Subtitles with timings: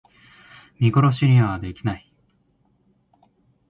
[0.79, 2.11] 見殺しにはできない